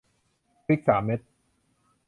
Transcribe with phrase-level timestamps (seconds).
[0.65, 1.19] พริกสามเม็ด